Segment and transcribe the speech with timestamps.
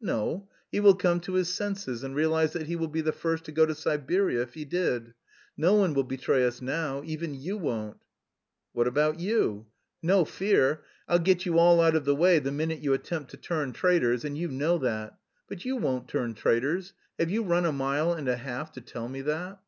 [0.00, 3.44] "No, he will come to his senses and realise that he will be the first
[3.44, 5.14] to go to Siberia if he did.
[5.56, 7.00] No one will betray us now.
[7.04, 7.98] Even you won't."
[8.72, 9.68] "What about you?"
[10.02, 10.82] "No fear!
[11.06, 14.24] I'll get you all out of the way the minute you attempt to turn traitors,
[14.24, 15.16] and you know that.
[15.48, 16.92] But you won't turn traitors.
[17.16, 19.60] Have you run a mile and a half to tell me that?"